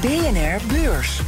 [0.00, 1.20] BNR Beurs.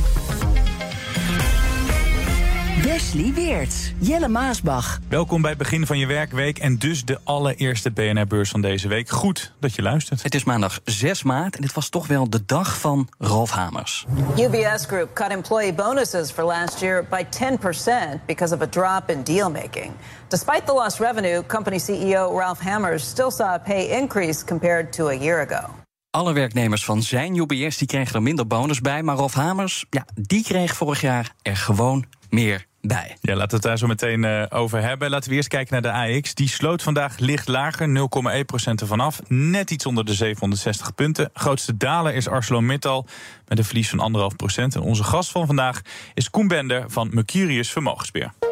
[2.83, 4.99] Wesley Weert, Jelle Maasbach.
[5.09, 9.09] Welkom bij het begin van je werkweek en dus de allereerste BNR-beurs van deze week.
[9.09, 10.23] Goed dat je luistert.
[10.23, 14.07] Het is maandag 6 maart en dit was toch wel de dag van Ralf Hamers.
[14.37, 19.23] UBS Group cut employee bonuses for last year by 10% because of a drop in
[19.23, 19.93] deal making.
[20.29, 25.09] Despite the lost revenue, company CEO Ralph Hamers still saw a pay increase compared to
[25.09, 25.80] a year ago.
[26.11, 30.07] Alle werknemers van zijn UBS die kregen er minder bonus bij, maar Rolf Hamers, ja,
[30.15, 33.17] die kreeg vorig jaar er gewoon meer bij.
[33.21, 35.11] Ja, laten we het daar zo meteen uh, over hebben.
[35.11, 36.35] Laten we eerst kijken naar de AX.
[36.35, 39.21] Die sloot vandaag licht lager, 0,1% ervan af.
[39.29, 41.31] Net iets onder de 760 punten.
[41.33, 43.07] Grootste daler is ArcelorMittal
[43.49, 44.55] met een verlies van 1,5%.
[44.57, 45.81] En onze gast van vandaag
[46.15, 48.50] is Koen Bender van Mercurius Vermogensbeheer.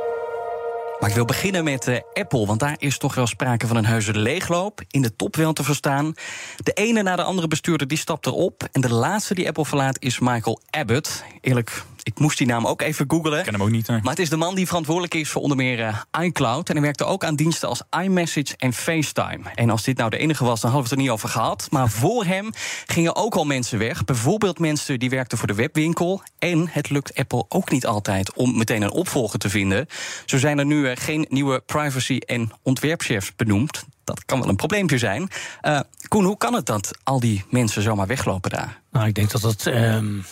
[1.01, 3.87] Maar ik wil beginnen met uh, Apple, want daar is toch wel sprake van een
[3.87, 4.81] heuse leegloop.
[4.91, 6.15] In de top wel te verstaan.
[6.57, 8.69] De ene na de andere bestuurder die stapt erop.
[8.73, 11.25] En de laatste die Apple verlaat is Michael Abbott.
[11.41, 13.39] Eerlijk, ik moest die naam ook even googlen.
[13.39, 13.89] Ik ken hem ook niet.
[13.89, 16.69] Maar het is de man die verantwoordelijk is voor onder meer uh, iCloud.
[16.69, 19.41] En hij werkte ook aan diensten als iMessage en FaceTime.
[19.55, 21.67] En als dit nou de enige was, dan hadden we het er niet over gehad.
[21.71, 22.53] Maar voor hem
[22.87, 24.05] gingen ook al mensen weg.
[24.05, 26.23] Bijvoorbeeld mensen die werkten voor de webwinkel.
[26.39, 29.87] En het lukt Apple ook niet altijd om meteen een opvolger te vinden.
[30.27, 33.85] Zo zijn er nu uh, geen nieuwe privacy- en ontwerpchefs benoemd.
[34.15, 35.29] Dat kan wel een probleempje zijn.
[35.63, 38.81] Uh, Koen, hoe kan het dat al die mensen zomaar weglopen daar?
[38.91, 39.75] Nou, ik denk dat dat uh,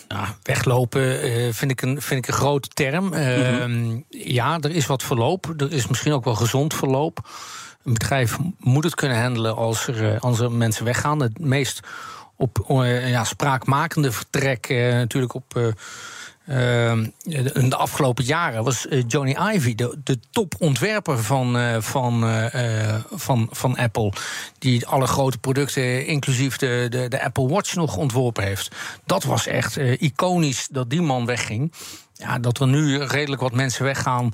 [0.07, 3.05] nou, weglopen uh, vind, ik een, vind ik een grote term.
[3.05, 4.05] Mm -hmm.
[4.09, 5.53] Ja, er is wat verloop.
[5.57, 7.29] Er is misschien ook wel gezond verloop.
[7.83, 11.21] Een bedrijf moet het kunnen handelen als er, als er mensen weggaan.
[11.21, 11.79] Het meest
[12.35, 12.65] op
[13.05, 15.75] ja, spraakmakende vertrek natuurlijk op
[16.47, 22.23] in de afgelopen jaren was uh, Johnny Ivy de, de topontwerper van, uh, van,
[23.11, 24.13] van, van Apple.
[24.59, 28.75] Die alle grote producten, inclusief de, de, de Apple Watch, nog ontworpen heeft.
[29.05, 31.73] Dat was echt iconisch dat die man wegging.
[32.13, 34.31] Ja, dat er nu redelijk wat mensen weggaan.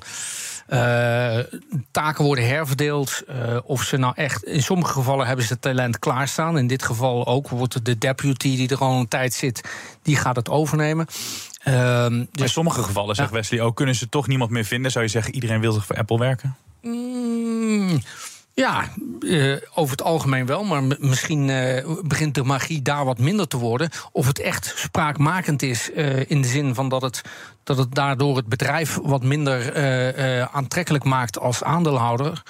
[1.90, 3.22] Taken worden herverdeeld.
[3.64, 4.44] Of ze nou echt.
[4.44, 6.58] In sommige gevallen hebben ze het talent klaarstaan.
[6.58, 9.68] In dit geval ook wordt de deputy die er al een tijd zit,
[10.02, 11.06] die gaat het overnemen.
[11.64, 13.34] Dus, in sommige gevallen, zegt ja.
[13.34, 14.90] Wesley ook, kunnen ze toch niemand meer vinden?
[14.90, 16.56] Zou je zeggen, iedereen wil zich voor Apple werken?
[16.82, 18.00] Mm,
[18.54, 18.88] ja,
[19.20, 20.64] uh, over het algemeen wel.
[20.64, 23.90] Maar misschien uh, begint de magie daar wat minder te worden.
[24.12, 27.22] Of het echt spraakmakend is uh, in de zin van dat het,
[27.62, 29.74] dat het daardoor het bedrijf wat minder
[30.50, 32.42] aantrekkelijk maakt als aandeelhouder.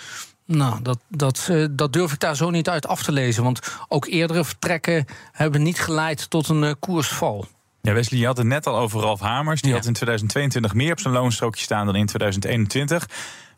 [0.47, 3.43] Nou, dat, dat, dat durf ik daar zo niet uit af te lezen.
[3.43, 7.47] Want ook eerdere vertrekken hebben niet geleid tot een koersval.
[7.85, 9.61] Ja, Wesley, je had het net al over Ralf Hamers.
[9.61, 9.77] Die ja.
[9.77, 13.09] had in 2022 meer op zijn loonstrookje staan dan in 2021.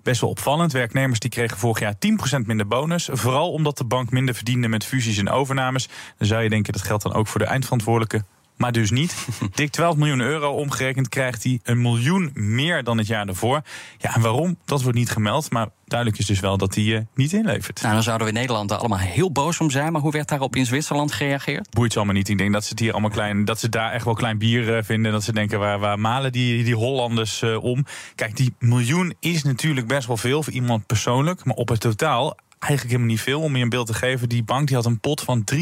[0.03, 0.72] Best wel opvallend.
[0.72, 3.09] Werknemers die kregen vorig jaar 10% minder bonus.
[3.12, 5.88] Vooral omdat de bank minder verdiende met fusies en overnames.
[6.19, 8.25] Dan zou je denken dat geldt dan ook voor de eindverantwoordelijke.
[8.56, 9.27] Maar dus niet.
[9.55, 13.62] Dik 12 miljoen euro omgerekend krijgt hij een miljoen meer dan het jaar daarvoor.
[13.99, 14.59] Ja, en waarom?
[14.65, 15.50] Dat wordt niet gemeld.
[15.50, 17.83] Maar duidelijk is dus wel dat hij uh, niet inlevert.
[17.83, 19.93] Nou, dan zouden we in Nederland er allemaal heel boos om zijn.
[19.93, 21.71] Maar hoe werd daarop in Zwitserland gereageerd?
[21.71, 22.28] Boeit ze allemaal niet.
[22.28, 23.45] Ik denk dat ze het hier allemaal klein.
[23.45, 25.12] Dat ze daar echt wel klein bier uh, vinden.
[25.12, 27.84] Dat ze denken, waar, waar malen die, die Hollanders uh, om?
[28.15, 31.45] Kijk, die miljoen is natuurlijk best wel veel voor iemand persoonlijk.
[31.45, 33.41] Maar op het totaal eigenlijk helemaal niet veel.
[33.41, 35.61] Om je een beeld te geven, die bank die had een pot van 3,1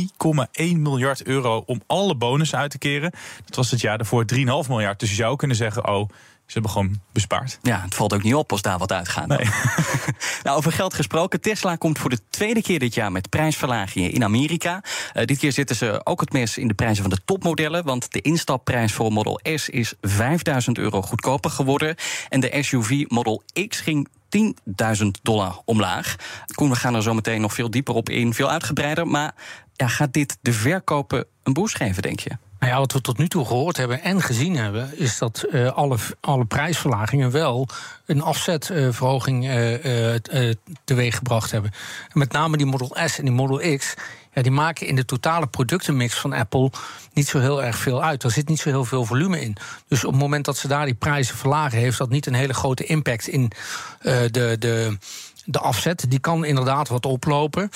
[0.77, 3.11] miljard euro om alle bonussen uit te keren.
[3.45, 5.01] Dat was het jaar daarvoor 3,5 miljard.
[5.01, 6.09] Dus je zou kunnen zeggen, oh,
[6.47, 7.59] ze hebben gewoon bespaard.
[7.63, 9.27] Ja, het valt ook niet op als daar wat uitgaat.
[9.27, 9.39] Nee.
[10.43, 11.41] nou, over geld gesproken.
[11.41, 14.83] Tesla komt voor de tweede keer dit jaar met prijsverlagingen in Amerika.
[15.15, 17.85] Uh, dit keer zitten ze ook het mes in de prijzen van de topmodellen.
[17.85, 21.95] Want de instapprijs voor Model S is 5000 euro goedkoper geworden.
[22.29, 24.09] En de SUV Model X ging
[24.39, 26.17] 10.000 dollar omlaag.
[26.55, 29.07] Koen, we gaan er zo meteen nog veel dieper op in, veel uitgebreider.
[29.07, 29.35] Maar
[29.73, 32.31] ja, gaat dit de verkopen een boost geven, denk je?
[32.65, 35.73] Nou ja, wat we tot nu toe gehoord hebben en gezien hebben, is dat uh,
[35.73, 37.69] alle, alle prijsverlagingen wel
[38.07, 40.55] een afzetverhoging uh, uh,
[40.85, 41.71] teweeggebracht hebben.
[42.09, 43.95] En met name die Model S en die Model X.
[44.35, 46.71] Ja, die maken in de totale productenmix van Apple
[47.13, 48.23] niet zo heel erg veel uit.
[48.23, 49.57] Er zit niet zo heel veel volume in.
[49.89, 52.55] Dus op het moment dat ze daar die prijzen verlagen, heeft dat niet een hele
[52.55, 53.51] grote impact in
[54.01, 54.57] de.
[54.59, 54.99] de
[55.45, 57.71] de afzet, die kan inderdaad wat oplopen.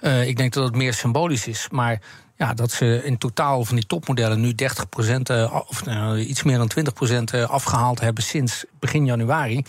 [0.00, 1.68] Uh, ik denk dat het meer symbolisch is.
[1.70, 2.00] Maar
[2.36, 4.56] Ja, dat ze in totaal van die topmodellen nu 30%
[5.30, 6.70] uh, of uh, iets meer dan
[7.32, 9.64] 20% uh, afgehaald hebben sinds begin januari.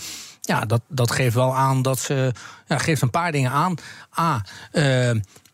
[0.46, 2.32] Ja, dat, dat geeft wel aan dat ze.
[2.68, 3.76] Ja, geeft een paar dingen aan.
[4.20, 4.42] A.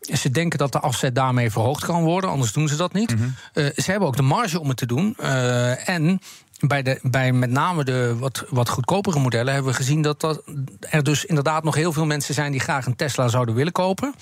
[0.02, 3.16] Ze denken dat de afzet daarmee verhoogd kan worden, anders doen ze dat niet.
[3.16, 3.18] Mm
[3.54, 3.72] -hmm.
[3.76, 5.16] ze hebben ook de marge om het te doen.
[5.86, 6.22] en
[6.60, 10.44] bij, de, bij met name de wat, wat goedkopere modellen hebben we gezien dat, dat
[10.80, 14.14] er dus inderdaad nog heel veel mensen zijn die graag een Tesla zouden willen kopen.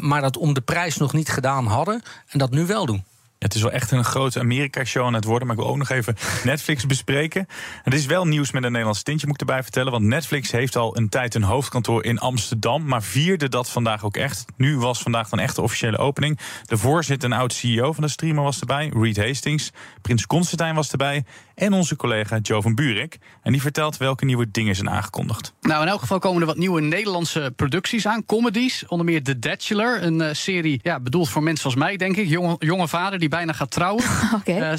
[0.00, 3.04] Maar dat om de prijs nog niet gedaan hadden en dat nu wel doen.
[3.42, 5.46] Het is wel echt een grote Amerika-show aan het worden.
[5.46, 7.46] Maar ik wil ook nog even Netflix bespreken.
[7.82, 9.92] Het is wel nieuws met een Nederlands tintje, moet ik erbij vertellen.
[9.92, 12.84] Want Netflix heeft al een tijd een hoofdkantoor in Amsterdam.
[12.86, 14.44] Maar vierde dat vandaag ook echt.
[14.56, 16.38] Nu was vandaag dan echt de officiële opening.
[16.64, 18.90] De voorzitter en oud-CEO van de streamer was erbij.
[18.94, 19.70] Reed Hastings.
[20.02, 21.24] Prins Constantijn was erbij.
[21.54, 23.18] En onze collega Joe van Buurik.
[23.42, 25.54] En die vertelt welke nieuwe dingen zijn aangekondigd.
[25.60, 28.26] Nou, in elk geval komen er wat nieuwe Nederlandse producties aan.
[28.26, 28.84] Comedies.
[28.86, 30.02] Onder meer The Bachelor.
[30.02, 32.28] Een uh, serie ja, bedoeld voor mensen als mij, denk ik.
[32.28, 34.03] Jonge, jonge vader die bijna gaat trouwen.
[34.39, 34.57] Okay.
[34.57, 34.73] Uh,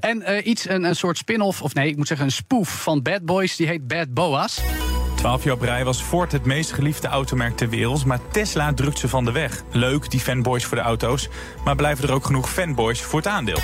[0.09, 3.01] en uh, iets, een, een soort spin-off, of nee, ik moet zeggen een spoof van
[3.01, 3.55] Bad Boys.
[3.55, 4.61] Die heet Bad Boas.
[5.15, 8.05] 12 jaar op rij was Ford het meest geliefde automerk ter wereld.
[8.05, 9.63] Maar Tesla drukt ze van de weg.
[9.71, 11.29] Leuk, die fanboys voor de auto's.
[11.63, 13.59] Maar blijven er ook genoeg fanboys voor het aandeel?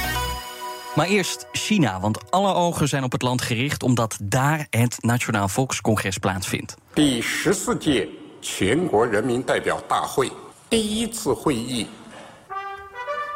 [0.95, 5.47] Maar eerst China, want alle ogen zijn op het land gericht omdat daar het Nationaal
[5.47, 6.75] Volkscongres plaatsvindt.
[6.93, 8.09] 第十四届
[8.41, 10.31] 全国人民代表大会
[10.69, 11.87] 第一次会议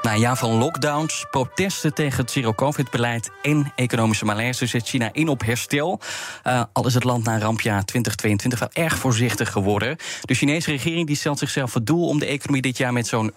[0.03, 5.45] na jaar van lockdowns, protesten tegen het zero-covid-beleid en economische malaise zet China in op
[5.45, 6.01] herstel.
[6.47, 9.97] Uh, al is het land na rampjaar 2022 wel erg voorzichtig geworden.
[10.21, 13.33] De Chinese regering die stelt zichzelf het doel om de economie dit jaar met zo'n
[13.33, 13.37] 5%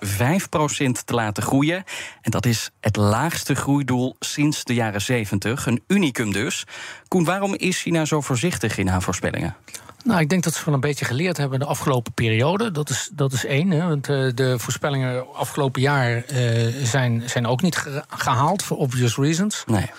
[1.06, 1.83] te laten groeien.
[2.21, 5.66] En dat is het laagste groeidoel sinds de jaren 70.
[5.66, 6.63] Een unicum dus.
[7.07, 9.56] Koen, waarom is China zo voorzichtig in haar voorspellingen?
[10.04, 12.72] Nou, ik denk dat ze wel een beetje geleerd hebben de afgelopen periode.
[12.72, 13.72] Dat is, dat is één.
[13.72, 19.16] Hè, want uh, de voorspellingen afgelopen jaar uh, zijn, zijn ook niet gehaald, voor obvious
[19.16, 19.64] reasons.
[19.66, 19.90] Nee.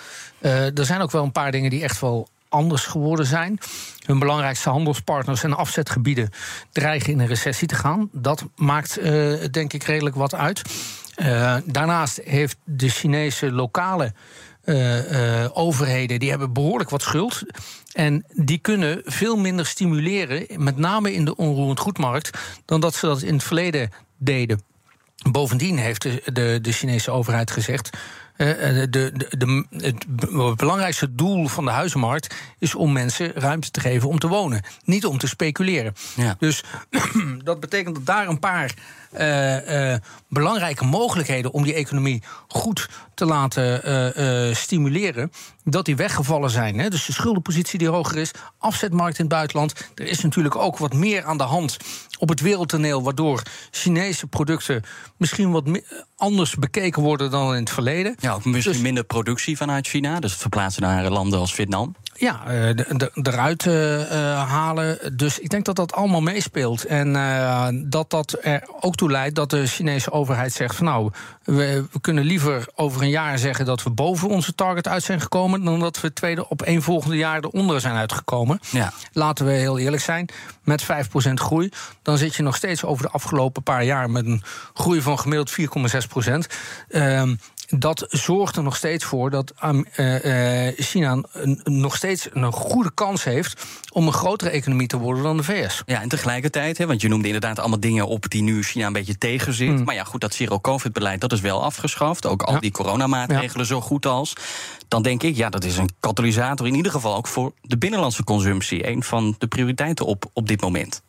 [0.40, 3.58] Uh, er zijn ook wel een paar dingen die echt wel anders geworden zijn.
[4.06, 6.30] Hun belangrijkste handelspartners en afzetgebieden
[6.72, 8.08] dreigen in een recessie te gaan.
[8.12, 8.98] Dat maakt,
[9.50, 10.62] denk ik, redelijk wat uit.
[11.64, 14.12] daarnaast heeft de Chinese lokale
[15.52, 17.42] overheden die hebben behoorlijk wat schuld.
[17.92, 23.06] En die kunnen veel minder stimuleren, met name in de onroerend goedmarkt, dan dat ze
[23.06, 24.62] dat in het verleden deden.
[25.30, 27.90] Bovendien heeft de, de, de Chinese overheid gezegd.
[28.36, 33.80] Uh, de, de, de, het belangrijkste doel van de huizenmarkt is om mensen ruimte te
[33.80, 35.94] geven om te wonen, niet om te speculeren.
[36.16, 36.36] Ja.
[36.38, 36.64] Dus
[37.44, 38.74] dat betekent dat daar een paar
[39.18, 39.96] uh, uh,
[40.28, 45.32] belangrijke mogelijkheden om die economie goed te laten uh, stimuleren,
[45.64, 46.78] dat die weggevallen zijn.
[46.78, 46.88] Hè?
[46.88, 49.74] Dus de schuldenpositie die hoger is, afzetmarkt in het buitenland.
[49.94, 51.76] Er is natuurlijk ook wat meer aan de hand
[52.18, 54.82] op het wereldtoneel, waardoor Chinese producten
[55.16, 55.64] misschien wat
[56.16, 58.16] anders bekeken worden dan in het verleden.
[58.18, 61.94] Ja, ook misschien dus, minder productie vanuit China, dus verplaatsen naar landen als Vietnam.
[62.16, 62.42] Ja,
[63.22, 63.64] eruit
[64.34, 65.16] halen.
[65.16, 66.84] Dus ik denk dat dat allemaal meespeelt.
[66.84, 67.12] En
[67.90, 71.10] dat dat er ook toe leidt dat de Chinese overheid zegt: van nou,
[71.42, 75.20] we, we, kunnen liever over een jaar zeggen dat we boven onze target uit zijn
[75.20, 78.60] gekomen, dan dat we tweede op één volgende jaar eronder zijn uitgekomen.
[78.70, 78.92] Ja.
[79.12, 80.28] Laten we heel eerlijk zijn:
[80.62, 80.86] met 5%
[81.34, 81.68] groei,
[82.02, 84.42] dan zit je nog steeds over de afgelopen paar jaar met een
[84.74, 86.34] groei van gemiddeld 4,6%.
[86.88, 87.22] Uh,
[87.68, 91.20] dat zorgt er nog steeds voor dat uh, uh, China
[91.64, 95.82] nog steeds een goede kans heeft om een grotere economie te worden dan de VS.
[95.86, 98.92] Ja, en tegelijkertijd, hè, want je noemde inderdaad allemaal dingen op die nu China een
[98.92, 99.68] beetje tegen zit.
[99.68, 99.84] Mm.
[99.84, 102.26] Maar ja, goed, dat zero-covid-beleid dat is wel afgeschaft.
[102.26, 102.60] Ook al ja.
[102.60, 103.74] die coronamaatregelen ja.
[103.74, 104.32] zo goed als.
[104.88, 108.24] Dan denk ik, ja, dat is een katalysator in ieder geval ook voor de binnenlandse
[108.24, 108.88] consumptie.
[108.88, 111.02] Een van de prioriteiten op, op dit moment.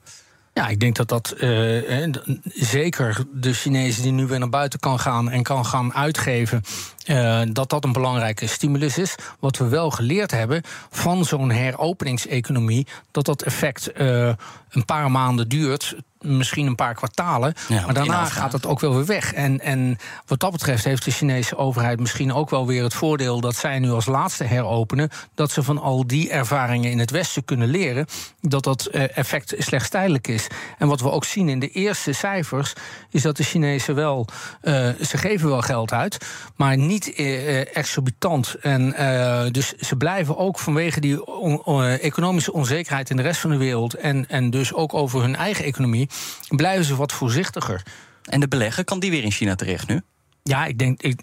[0.58, 2.14] Ja, ik denk dat dat uh,
[2.54, 6.62] zeker de Chinezen die nu weer naar buiten kan gaan en kan gaan uitgeven,
[7.06, 9.16] uh, dat dat een belangrijke stimulus is.
[9.40, 14.32] Wat we wel geleerd hebben van zo'n heropeningseconomie, dat dat effect uh,
[14.70, 15.96] een paar maanden duurt
[16.26, 17.54] misschien een paar kwartalen.
[17.68, 19.34] Ja, maar daarna gaat het ook wel weer weg.
[19.34, 23.40] En, en wat dat betreft heeft de Chinese overheid misschien ook wel weer het voordeel
[23.42, 25.10] dat zij nu als laatste heropenen.
[25.36, 28.06] Dat ze van al die ervaringen in het Westen kunnen leren.
[28.42, 30.48] Dat dat effect slechts tijdelijk is.
[30.78, 32.74] En wat we ook zien in de eerste cijfers.
[33.10, 34.28] Is dat de Chinezen wel.
[34.62, 36.26] Uh, ze geven wel geld uit.
[36.56, 38.56] Maar niet uh, exorbitant.
[38.62, 43.40] En uh, dus ze blijven ook vanwege die on, on, economische onzekerheid in de rest
[43.40, 43.94] van de wereld.
[43.94, 46.10] En, en dus ook over hun eigen economie
[46.50, 47.84] blijven ze wat voorzichtiger.
[48.24, 50.02] En de belegger, kan die weer in China terecht nu?
[50.50, 51.20] Ja, ik denk, ik,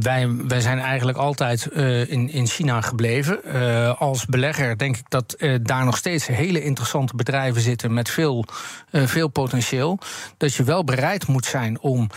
[0.00, 3.40] wij, wij zijn eigenlijk altijd uh, in, in China gebleven.
[3.44, 8.10] Uh, als belegger denk ik dat uh, daar nog steeds hele interessante bedrijven zitten met
[8.10, 8.44] veel,
[8.92, 9.98] veel potentieel.
[10.36, 12.10] Dat je wel bereid moet zijn om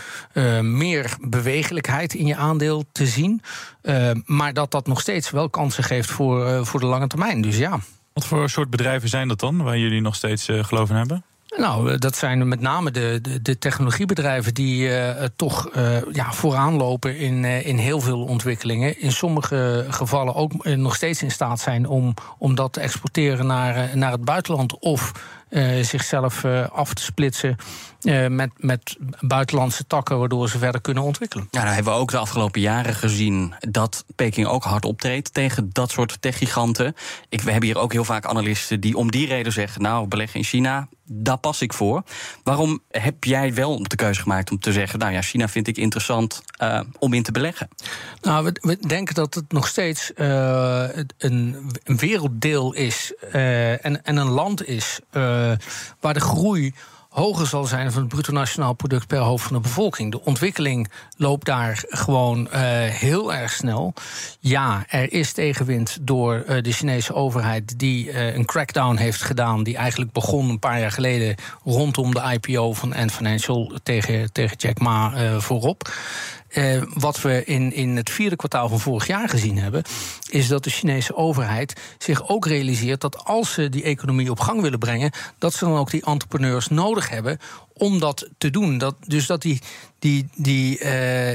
[0.60, 3.42] meer bewegelijkheid in je aandeel te zien.
[4.24, 7.40] maar dat dat nog steeds wel kansen geeft voor, voor de lange termijn.
[7.40, 7.78] Dus ja.
[8.12, 11.24] Wat voor soort bedrijven zijn dat dan, waar jullie nog steeds geloof in hebben?
[11.60, 16.74] Nou, dat zijn met name de, de, de technologiebedrijven die uh, toch uh, ja, vooraan
[16.74, 19.00] lopen in, in heel veel ontwikkelingen.
[19.00, 23.96] In sommige gevallen ook nog steeds in staat zijn om, om dat te exporteren naar,
[23.96, 24.78] naar het buitenland.
[24.78, 25.12] Of
[25.80, 27.56] zichzelf uh, af te splitsen
[28.02, 31.48] uh, met, met buitenlandse takken, waardoor ze verder kunnen ontwikkelen.
[31.50, 35.70] Ja, nou hebben we ook de afgelopen jaren gezien dat Peking ook hard optreedt tegen
[35.72, 36.94] dat soort techgiganten.
[37.28, 40.38] Ik, we hebben hier ook heel vaak analisten die om die reden zeggen: Nou, beleggen
[40.38, 42.02] in China, daar pas ik voor.
[42.42, 45.76] Waarom heb jij wel de keuze gemaakt om te zeggen: Nou ja, China vind ik
[45.76, 46.42] interessant
[46.98, 47.68] om in te beleggen?
[48.22, 54.30] Nou, we, we denken dat het nog steeds een, een, werelddeel is en, en een
[54.30, 55.00] land is.
[55.40, 55.52] Uh,
[56.00, 56.74] waar de groei
[57.08, 60.10] hoger zal zijn van het bruto nationaal product per hoofd van de bevolking.
[60.10, 63.94] De ontwikkeling loopt daar gewoon uh, heel erg snel.
[64.38, 69.76] Ja, er is tegenwind door uh, de Chinese overheid die een crackdown heeft gedaan, die
[69.76, 74.78] eigenlijk begon een paar jaar geleden rondom de IPO van Ant Financial tegen, tegen Jack
[74.78, 75.90] Ma voorop.
[76.54, 79.82] Uh, wat we in, in het vierde kwartaal van vorig jaar gezien hebben,
[80.28, 84.60] is dat de Chinese overheid zich ook realiseert dat als ze die economie op gang
[84.60, 87.38] willen brengen, dat ze dan ook die entrepreneurs nodig hebben
[87.72, 88.78] om dat te doen.
[88.78, 89.60] Dat, dus dat die,
[89.98, 90.86] die, die uh,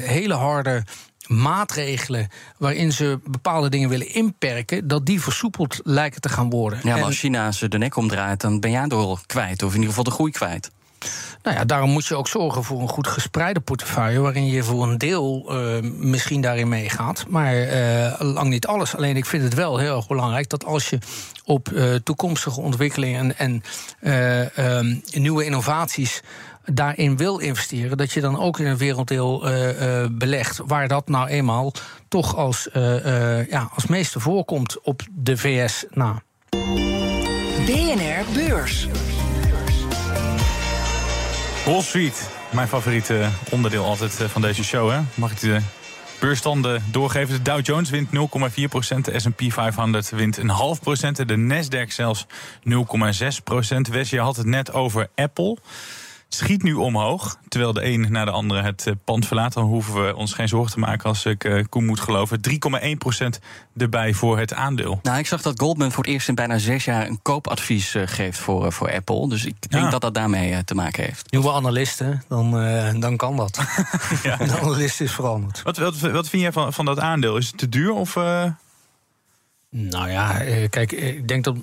[0.07, 0.83] hele harde
[1.27, 6.79] maatregelen waarin ze bepaalde dingen willen inperken, dat die versoepeld lijken te gaan worden.
[6.83, 9.75] Ja, maar als China ze de nek omdraait, dan ben jij door kwijt, of in
[9.75, 10.71] ieder geval de groei kwijt.
[11.41, 14.19] Nou ja, daarom moet je ook zorgen voor een goed gespreide portefeuille.
[14.19, 17.25] waarin je voor een deel uh, misschien daarin meegaat.
[17.27, 18.95] Maar uh, lang niet alles.
[18.95, 20.97] Alleen ik vind het wel heel erg belangrijk dat als je
[21.43, 23.63] op uh, toekomstige ontwikkelingen en,
[24.57, 26.21] um, nieuwe innovaties
[26.65, 29.39] daarin wil investeren, dat je dan ook in een werelddeel
[30.11, 31.73] belegt waar dat nou eenmaal
[32.07, 32.69] toch als,
[33.49, 36.21] ja, als meeste voorkomt op de VS na.
[37.65, 38.87] BNR Beurs.
[41.65, 44.91] Wall Street, mijn favoriete onderdeel altijd van deze show.
[44.91, 44.99] Hè?
[45.13, 45.59] Mag ik de
[46.19, 47.33] beurstanden doorgeven?
[47.35, 51.27] De Dow Jones wint 0,4% de S&P 500 wint een half procent...
[51.27, 52.25] de Nasdaq zelfs
[52.69, 53.87] 0,6 procent.
[53.87, 55.57] Wes, je had het net over Apple
[56.35, 57.37] schiet nu omhoog.
[57.47, 59.53] Terwijl de een na de andere het eh, pand verlaat.
[59.53, 62.39] Dan hoeven we ons geen zorgen te maken als ik uh, Koen moet geloven.
[62.49, 63.27] 3,1%
[63.77, 64.99] erbij voor het aandeel.
[65.03, 68.03] Nou, ik zag dat Goldman voor het eerst in bijna zes jaar een koopadvies uh,
[68.05, 69.29] geeft voor, voor Apple.
[69.29, 69.89] Dus ik denk ja.
[69.89, 71.31] dat dat daarmee te maken heeft.
[71.31, 72.51] Nieuwe analisten, dan,
[72.99, 73.59] dan kan dat.
[74.23, 74.37] ja.
[74.37, 75.61] De analist is veranderd.
[75.61, 77.37] Wat, wat, wat vind jij van, van dat aandeel?
[77.37, 78.17] Is het te duur of...
[79.77, 81.55] Nou ja, eh, kijk, eh, ik denk dat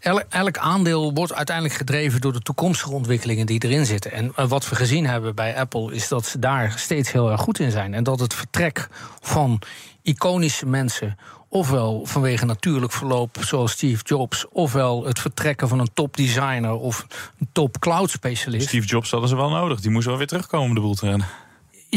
[0.00, 4.12] elk, elk, aandeel wordt uiteindelijk gedreven door de toekomstige ontwikkelingen die erin zitten.
[4.12, 7.40] En eh, wat we gezien hebben bij Apple is dat ze daar steeds heel erg
[7.40, 7.94] goed in zijn.
[7.94, 8.88] En dat het vertrek
[9.20, 9.60] van
[10.02, 11.18] iconische mensen
[11.48, 17.06] ofwel vanwege natuurlijk verloop zoals Steve Jobs, ofwel het vertrekken van een topdesigner of
[17.38, 18.68] een top cloud specialist.
[18.68, 21.26] Steve Jobs hadden ze wel nodig, die moest wel weer terugkomen de boel te rennen.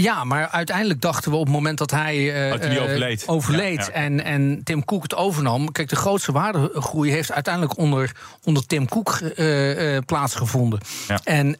[0.01, 3.91] Ja, maar uiteindelijk dachten we op het moment dat hij uh, overleed, overleed ja, ja.
[3.91, 5.71] En, en Tim Cook het overnam.
[5.71, 8.11] Kijk, de grootste waardegroei heeft uiteindelijk onder,
[8.43, 10.79] onder Tim Cook uh, uh, plaatsgevonden.
[11.07, 11.19] Ja.
[11.23, 11.57] En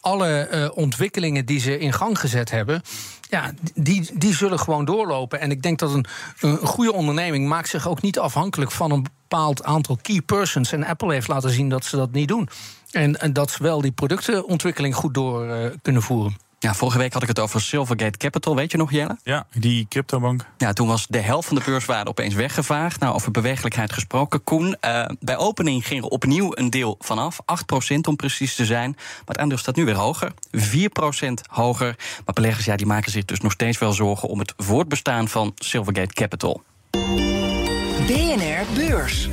[0.00, 2.82] alle ontwikkelingen die ze in gang gezet hebben.
[3.28, 5.40] Ja, die, die zullen gewoon doorlopen.
[5.40, 6.06] En ik denk dat een,
[6.40, 10.72] een goede onderneming maakt zich ook niet afhankelijk van een bepaald aantal key persons.
[10.72, 12.48] En Apple heeft laten zien dat ze dat niet doen.
[12.90, 16.36] En, en dat ze wel die productenontwikkeling goed door kunnen voeren.
[16.64, 19.18] Ja, vorige week had ik het over Silvergate Capital, weet je nog, Jelle?
[19.22, 20.46] Ja, die cryptobank.
[20.56, 23.00] Ja, toen was de helft van de beurswaarde opeens weggevaagd.
[23.00, 24.44] Nou, over bewegelijkheid gesproken.
[24.44, 27.38] Koen, uh, bij opening ging er opnieuw een deel vanaf.
[27.44, 28.90] 8% om precies te zijn.
[28.96, 30.32] Maar het aandeel staat nu weer hoger.
[30.50, 31.96] 4% hoger.
[32.24, 34.28] Maar beleggers ja, die maken zich dus nog steeds wel zorgen...
[34.28, 36.62] om het voortbestaan van Silvergate Capital.
[38.06, 39.28] BNR Beurs.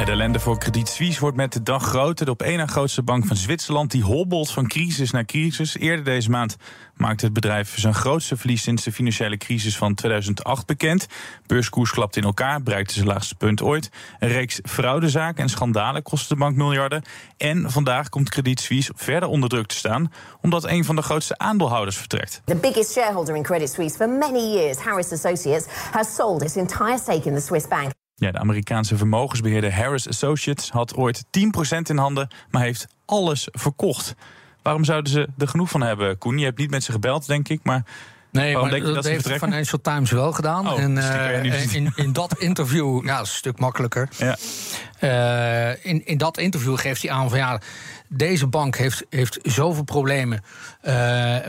[0.00, 2.24] De ellende voor Credit Suisse wordt met de dag groter.
[2.24, 5.76] De op één na grootste bank van Zwitserland die hobbelt van crisis naar crisis.
[5.76, 6.56] Eerder deze maand
[6.94, 11.06] maakte het bedrijf zijn grootste verlies sinds de financiële crisis van 2008 bekend.
[11.46, 13.90] Beurskoers klapt in elkaar, bereikte zijn laagste punt ooit.
[14.18, 17.02] Een reeks fraudezaken en schandalen kostte de bank miljarden.
[17.36, 21.38] En vandaag komt Credit Suisse verder onder druk te staan, omdat een van de grootste
[21.38, 22.42] aandeelhouders vertrekt.
[22.44, 26.98] The biggest shareholder in Credit Suisse for many years, Harris Associates, has sold its entire
[26.98, 27.99] stake in the Swiss bank.
[28.20, 31.28] Ja, de Amerikaanse vermogensbeheerder Harris Associates had ooit 10%
[31.82, 34.14] in handen, maar heeft alles verkocht.
[34.62, 36.38] Waarom zouden ze er genoeg van hebben, Koen?
[36.38, 37.84] Je hebt niet met ze gebeld, denk ik, maar...
[38.32, 39.38] Nee, Waarom maar dat, heeft de?
[39.38, 40.68] Financial Times wel gedaan.
[40.68, 44.08] Oh, en dus eh, in, in dat interview, ja, dat is een stuk makkelijker.
[44.16, 44.36] Ja.
[44.98, 47.60] Eh, in, in dat interview geeft hij aan van ja,
[48.08, 50.42] deze bank heeft, heeft zoveel problemen.
[50.80, 50.92] Eh,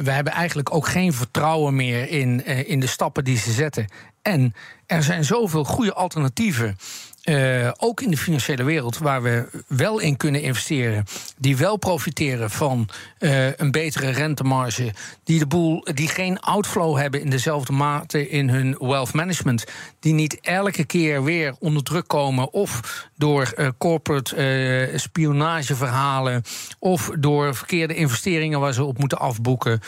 [0.03, 3.87] we hebben eigenlijk ook geen vertrouwen meer in, in de stappen die ze zetten.
[4.21, 4.53] En
[4.85, 6.77] er zijn zoveel goede alternatieven.
[7.21, 11.05] Eh, ook in de financiële wereld, waar we wel in kunnen investeren,
[11.37, 17.21] die wel profiteren van eh, een betere rentemarge, die de boel, die geen outflow hebben
[17.21, 19.63] in dezelfde mate in hun wealth management,
[19.99, 26.43] die niet elke keer weer onder druk komen of door eh, corporate spionageverhalen
[26.79, 29.79] of door verkeerde investeringen waar ze op moeten afboeken,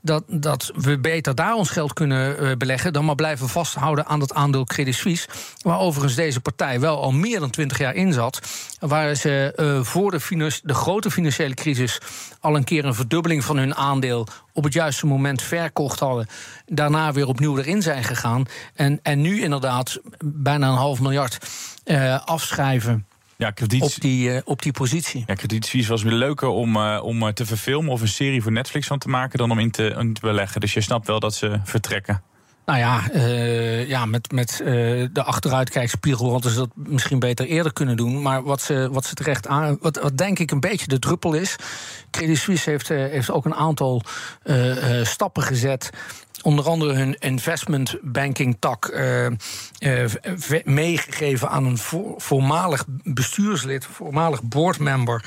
[0.00, 4.34] dat, dat we beter daar ons geld kunnen beleggen dan maar blijven vasthouden aan dat
[4.34, 5.28] aandeel Credit Suisse,
[5.62, 8.40] waar overigens deze partij wel al meer dan 20 jaar in zat,
[8.78, 12.00] waar ze eh, voor de, de grote financiële crisis
[12.40, 16.26] al een keer een verdubbeling van hun aandeel op het juiste moment verkocht hadden.
[16.66, 18.44] Daarna weer opnieuw erin zijn gegaan.
[18.74, 21.38] En, en nu inderdaad bijna een half miljard
[21.84, 23.06] eh, afschrijven
[23.36, 25.24] Ja, krediet, op die, eh, op die positie.
[25.26, 27.92] ja, Credit Suisse was weer leuker om, om te verfilmen...
[27.92, 30.60] of een serie voor Netflix van te maken dan om in te, in te beleggen.
[30.60, 32.22] Dus je snapt wel dat ze vertrekken.
[32.66, 34.66] Nou ja, eh, ja met, met eh,
[35.12, 38.22] de achteruitkijkspiegel hadden ze dat misschien beter eerder kunnen doen.
[38.22, 39.76] Maar wat ze, wat ze terecht aan.
[39.80, 41.56] Wat, wat denk ik een beetje de druppel is.
[42.10, 44.02] Credit Suisse heeft, eh, heeft ook een aantal
[45.02, 45.90] stappen gezet.
[46.46, 49.32] Onder andere hun investment banking tak eh, eh,
[50.36, 55.24] v- meegegeven aan een voor- voormalig bestuurslid, voormalig boardmember.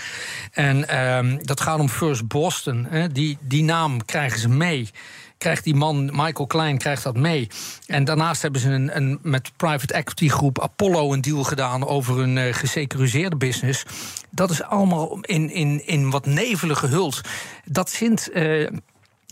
[0.52, 2.88] En ehm, dat gaat om First Boston.
[3.12, 4.90] Die, die naam krijgen ze mee
[5.38, 7.48] krijgt die man, Michael Klein, krijgt dat mee.
[7.88, 12.20] En daarnaast hebben ze een, een, met private equity groep Apollo een deal gedaan over
[12.20, 13.86] een eh, gesecuriseerde business.
[14.30, 17.22] Dat is allemaal in, in, in wat nevelen gehuld.
[17.66, 18.32] Dat zint.
[18.32, 18.72] eh, eh,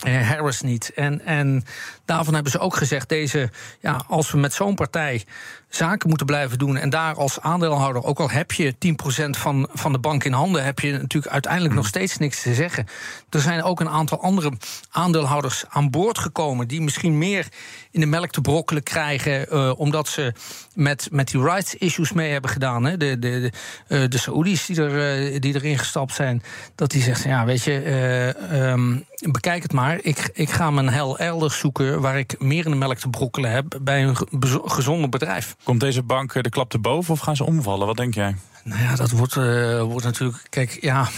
[0.06, 0.92] Harris niet.
[0.94, 1.64] En, en
[2.04, 3.50] daarvan hebben ze ook gezegd: deze,
[3.80, 5.24] ja, als we met zo'n partij
[5.68, 6.76] zaken moeten blijven doen.
[6.76, 10.64] en daar als aandeelhouder, ook al heb je 10% van, van de bank in handen.
[10.64, 12.86] heb je natuurlijk uiteindelijk nog steeds niks te zeggen.
[13.30, 14.52] Er zijn ook een aantal andere
[14.90, 16.68] aandeelhouders aan boord gekomen.
[16.68, 17.46] die misschien meer
[17.90, 19.48] in de melk te brokkelen krijgen.
[19.50, 20.32] eh, omdat ze
[20.74, 22.84] met, met die rights issues mee hebben gedaan.
[22.84, 22.96] Hè.
[22.96, 23.52] De, de, de,
[23.88, 26.42] eh, de Saoedi's die, er, eh, die erin gestapt zijn.
[26.74, 28.96] Dat die zegt: ja, weet je, eh, ehm,
[29.30, 29.98] bekijk het maar.
[30.02, 32.00] Ik, ik ga mijn hel elders zoeken.
[32.00, 33.78] waar ik meer in de melk te brokkelen heb.
[33.82, 35.56] bij een ge- bezo- gezonder bedrijf.
[35.62, 37.86] Komt deze bank eh, de klap te boven of gaan ze omvallen?
[37.86, 38.36] Wat denk jij?
[38.64, 40.46] Nou ja, dat wordt, eh, wordt natuurlijk.
[40.48, 41.08] Kijk, ja.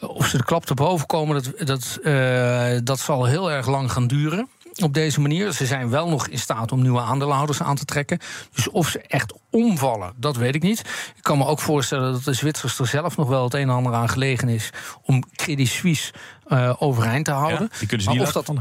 [0.00, 4.06] Of ze de klap erboven komen, dat, dat, eh, dat zal heel erg lang gaan
[4.06, 4.48] duren.
[4.82, 5.52] Op deze manier.
[5.52, 8.18] Ze zijn wel nog in staat om nieuwe aandeelhouders aan te trekken.
[8.54, 10.80] Dus of ze echt omvallen, dat weet ik niet.
[11.16, 13.70] Ik kan me ook voorstellen dat de Zwitsers er zelf nog wel het een en
[13.70, 14.70] ander aan gelegen is.
[15.02, 16.12] om Credit Suisse
[16.46, 17.68] eh, overeind te houden.
[17.72, 18.56] Ja, die kunnen ze Maar niet of dat.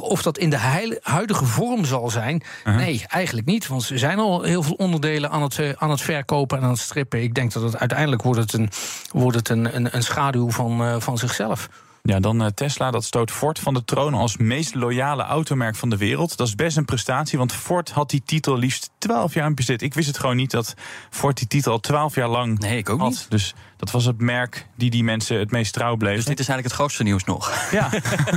[0.00, 0.58] Of dat in de
[1.02, 3.66] huidige vorm zal zijn, nee, eigenlijk niet.
[3.66, 6.70] Want ze zijn al heel veel onderdelen aan het, eh, aan het verkopen en aan
[6.70, 7.22] het strippen.
[7.22, 8.70] Ik denk dat het uiteindelijk wordt het een,
[9.12, 11.68] wordt het een, een, een schaduw van, eh, van zichzelf.
[12.08, 15.90] Ja, dan eh, Tesla, dat stoot Ford van de troon als meest loyale automerk van
[15.90, 16.36] de wereld.
[16.36, 19.82] Dat is best een prestatie, want Ford had die titel liefst 12 jaar in bezit.
[19.82, 20.74] Ik wist het gewoon niet dat
[21.10, 23.08] Ford die titel al 12 jaar lang Nee, ik ook had.
[23.10, 23.26] niet.
[23.30, 26.16] Dus dat was het merk die die mensen het meest trouw bleef.
[26.16, 27.70] Dus dit is eigenlijk het grootste nieuws nog.
[27.70, 27.90] Ja,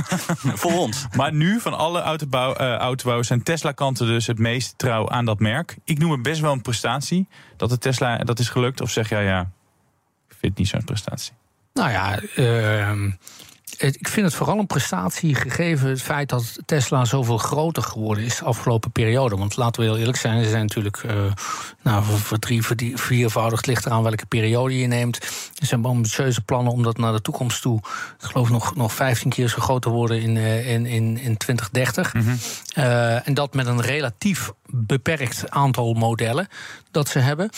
[0.62, 1.06] Voor ons.
[1.16, 5.38] maar nu van alle autobouw, eh, autobouwers zijn Tesla-kanten dus het meest trouw aan dat
[5.38, 5.76] merk.
[5.84, 8.80] Ik noem het best wel een prestatie dat het Tesla dat is gelukt.
[8.80, 9.40] Of zeg jij ja,
[10.28, 11.32] ik vind het niet zo'n prestatie.
[11.74, 13.18] Nou ja, ehm, het-
[13.80, 18.38] ik vind het vooral een prestatie gegeven het feit dat Tesla zoveel groter geworden is
[18.38, 19.36] de afgelopen periode.
[19.36, 21.32] Want laten we heel eerlijk zijn, ze zijn natuurlijk eh,
[21.82, 22.04] nou,
[22.76, 25.16] die, viervoudigd ligt eraan welke periode je neemt.
[25.58, 27.78] Er zijn ambitieuze plannen om dat naar de toekomst toe,
[28.18, 31.36] ik geloof nog, nog 15 keer zo groot te worden in, eh, in, in, in
[31.36, 32.14] 2030.
[32.74, 36.48] Eh, en dat met een relatief beperkt aantal modellen
[36.90, 37.50] dat ze hebben.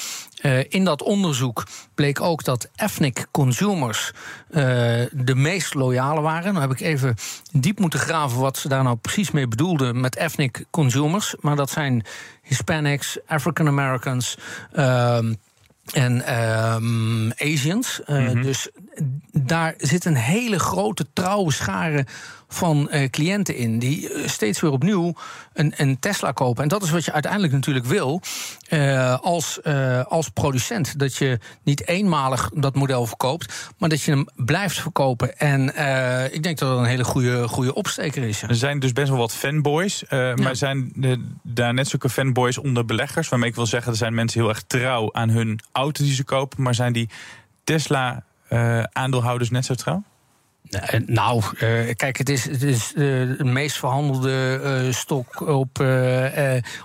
[0.43, 4.13] Eh, in dat onderzoek bleek ook dat ethnic consumers
[4.51, 4.63] eh,
[5.13, 6.55] de meest loyale waren.
[6.55, 7.15] Nou heb ik even
[7.53, 11.35] diep moeten graven wat ze daar nou precies mee bedoelden met ethnic consumers.
[11.41, 12.05] Maar dat zijn
[12.43, 14.39] Hispanics, African Americans.
[14.73, 15.35] ehm,
[15.93, 18.03] en ehm, Asians.
[18.05, 18.69] Eh, Dus
[19.33, 22.07] daar zit een hele grote trouwe schare
[22.53, 23.79] van eh, cliënten in.
[23.79, 25.15] die eh, steeds weer opnieuw
[25.53, 26.63] een, een Tesla kopen.
[26.63, 28.21] En dat is wat je uiteindelijk natuurlijk wil
[28.69, 29.63] eh, als,
[30.09, 30.99] als producent.
[30.99, 35.39] Dat je niet eenmalig dat model verkoopt, maar dat je hem blijft verkopen.
[35.39, 35.67] En
[36.33, 38.41] ik denk dat dat een hele goede, goede opsteker is.
[38.41, 38.49] ja.
[38.49, 40.05] Er zijn dus best wel wat fanboys.
[40.11, 40.93] Maar zijn
[41.43, 43.29] daar net zulke fanboys onder beleggers?
[43.29, 46.25] Waarmee ik wil zeggen, er zijn mensen heel erg trouw aan hun auto die ze
[46.25, 46.63] kopen.
[46.63, 47.09] Maar zijn die
[47.65, 50.03] Tesla-aandeelhouders net zo trouw?
[50.71, 53.03] Eh, Nou, eh, kijk, het is, het is eh,
[53.39, 55.85] de meest verhandelde stok op,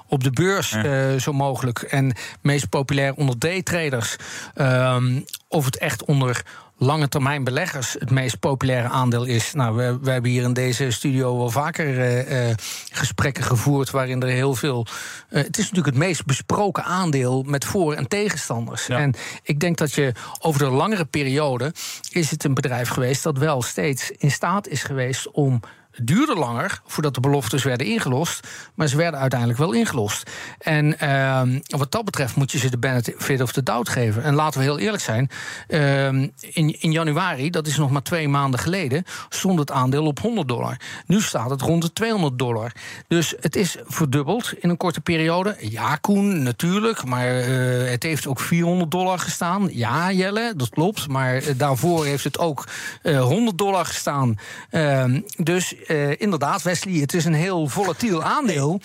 [0.08, 0.76] op de beurs,
[1.24, 1.80] zo mogelijk.
[1.82, 4.16] En meest populair onder daytraders.
[4.54, 6.46] Ehm of het echt onder
[6.78, 9.54] lange termijn beleggers het meest populaire aandeel is.
[9.54, 12.56] Nou, we, we hebben hier in deze studio wel vaker eh, eh,
[12.92, 14.86] gesprekken gevoerd waarin er heel veel.
[15.30, 18.88] eh, het is natuurlijk het meest besproken aandeel met voor- en tegenstanders.
[18.90, 19.14] En
[19.44, 21.74] ik denk dat je over de langere periode
[22.12, 25.60] is het een bedrijf geweest dat wel steeds in staat is geweest om.
[26.04, 30.32] Duurde langer voordat de beloftes werden ingelost, maar ze werden uiteindelijk wel ingelost.
[30.60, 34.24] En ehm, wat dat betreft moet je ze de benefit of the doubt geven.
[34.24, 35.30] En laten we heel eerlijk zijn:
[35.68, 40.20] ehm, in, in januari, dat is nog maar twee maanden geleden, stond het aandeel op
[40.20, 40.78] 100 dollar.
[41.06, 42.72] Nu staat het rond de 200 dollar.
[43.08, 45.56] Dus het is verdubbeld in een korte periode.
[45.60, 49.70] Ja, Koen, natuurlijk, maar eh, het heeft ook 400 dollar gestaan.
[49.72, 52.68] Ja, Jelle, dat klopt, maar eh, daarvoor heeft het ook
[53.02, 54.38] eh, 100 dollar gestaan.
[54.70, 58.82] Ehm, dus eh, inderdaad, Wesley, het is een heel volatiel aandeel.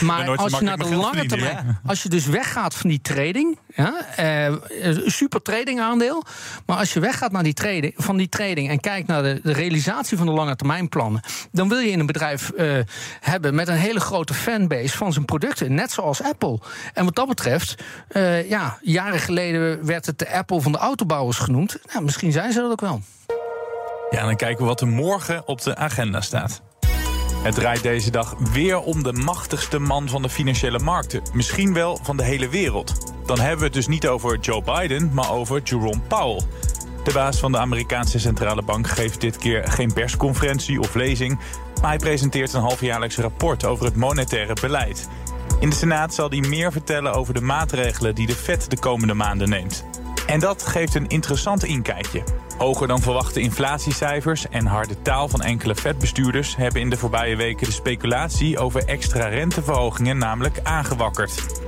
[0.00, 3.94] Maar als je naar de lange termijn, als je dus weggaat van die trading, ja,
[4.16, 6.24] eh, een super trading aandeel,
[6.66, 9.52] maar als je weggaat naar die trading, van die trading en kijkt naar de, de
[9.52, 11.20] realisatie van de lange termijn plannen,
[11.52, 12.78] dan wil je in een bedrijf eh,
[13.20, 16.58] hebben met een hele grote fanbase van zijn producten, net zoals Apple.
[16.94, 17.74] En wat dat betreft,
[18.48, 21.78] ja, jaren geleden werd het de Apple van de autobouwers genoemd.
[21.92, 23.02] Nou, misschien zijn ze dat ook wel.
[24.10, 26.62] Ja, dan kijken we wat er morgen op de agenda staat.
[27.42, 31.22] Het draait deze dag weer om de machtigste man van de financiële markten.
[31.32, 33.14] Misschien wel van de hele wereld.
[33.26, 36.42] Dan hebben we het dus niet over Joe Biden, maar over Jerome Powell.
[37.04, 41.38] De baas van de Amerikaanse centrale bank geeft dit keer geen persconferentie of lezing.
[41.80, 45.08] Maar hij presenteert een halfjaarlijks rapport over het monetaire beleid.
[45.60, 49.14] In de Senaat zal hij meer vertellen over de maatregelen die de Fed de komende
[49.14, 49.84] maanden neemt.
[50.26, 52.22] En dat geeft een interessant inkijkje.
[52.58, 57.66] Hoger dan verwachte inflatiecijfers en harde taal van enkele Fed-bestuurders hebben in de voorbije weken
[57.66, 61.62] de speculatie over extra renteverhogingen namelijk aangewakkerd.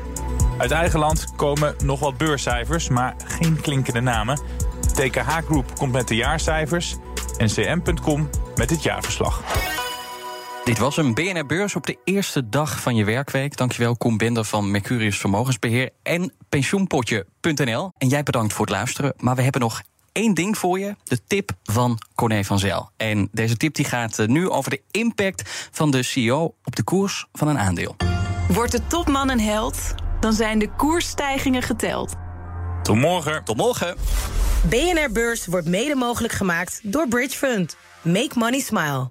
[0.58, 4.40] Uit eigen land komen nog wat beurscijfers, maar geen klinkende namen.
[4.94, 6.96] TKH Group komt met de jaarcijfers
[7.36, 9.42] en CM.com met het jaarverslag.
[10.68, 13.56] Dit was een BNR Beurs op de eerste dag van je werkweek.
[13.56, 17.92] Dankjewel, Koen Bender van Mercurius Vermogensbeheer en pensioenpotje.nl.
[17.98, 19.12] En jij bedankt voor het luisteren.
[19.16, 20.96] Maar we hebben nog één ding voor je.
[21.04, 22.90] De tip van Corné van Zel.
[22.96, 26.82] En deze tip die gaat eh, nu over de impact van de CEO op de
[26.82, 27.96] koers van een aandeel.
[28.48, 32.12] Wordt de topman een held, dan zijn de koersstijgingen geteld.
[32.82, 33.44] Tot morgen.
[33.44, 33.96] Tot morgen.
[34.68, 37.76] BNR Beurs wordt mede mogelijk gemaakt door Bridge Fund.
[38.02, 39.10] Make money smile.